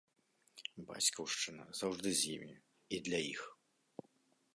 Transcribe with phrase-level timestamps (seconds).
[0.87, 2.55] Бацькаўшчына заўжды з імі
[2.99, 3.41] і для іх.